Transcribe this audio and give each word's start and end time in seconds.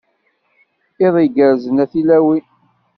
Iḍ 1.05 1.15
igerrzen 1.25 1.77
a 1.83 1.85
tilawin. 1.91 2.47